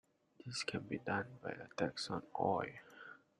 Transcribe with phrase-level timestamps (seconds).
[0.43, 2.65] This can be done by a tax on oil.